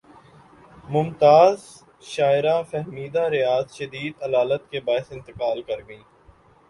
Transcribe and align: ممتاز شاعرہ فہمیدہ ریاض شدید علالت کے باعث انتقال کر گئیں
ممتاز 0.89 1.59
شاعرہ 2.03 2.55
فہمیدہ 2.71 3.27
ریاض 3.31 3.71
شدید 3.73 4.23
علالت 4.23 4.69
کے 4.71 4.79
باعث 4.85 5.11
انتقال 5.11 5.61
کر 5.61 5.87
گئیں 5.87 6.03